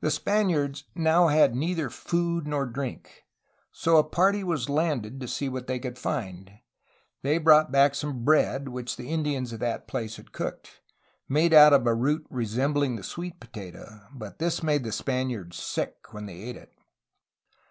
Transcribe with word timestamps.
The 0.00 0.10
Spaniards 0.10 0.84
now 0.94 1.28
had 1.28 1.54
neither 1.54 1.90
food 1.90 2.46
nor 2.46 2.64
drink; 2.64 3.24
so 3.70 3.98
a 3.98 4.02
party 4.02 4.42
was 4.42 4.70
landed 4.70 5.20
to 5.20 5.28
see 5.28 5.46
what 5.50 5.66
they 5.66 5.78
could 5.78 5.98
find. 5.98 6.52
They 7.20 7.36
brought 7.36 7.70
back 7.70 7.94
some 7.94 8.24
bread 8.24 8.68
which 8.70 8.96
the 8.96 9.10
Indians 9.10 9.52
of 9.52 9.60
that 9.60 9.86
place 9.86 10.16
had 10.16 10.32
cooked, 10.32 10.80
made 11.28 11.52
out 11.52 11.74
of 11.74 11.86
a 11.86 11.92
root 11.94 12.26
resembfing 12.32 12.96
the 12.96 13.02
sweet 13.02 13.40
potato, 13.40 14.00
but 14.14 14.38
this 14.38 14.62
made 14.62 14.84
the 14.84 14.90
Spaniards 14.92 15.58
sick 15.62 16.14
when 16.14 16.24
they 16.24 16.36
ate 16.40 16.56
it. 16.56 16.72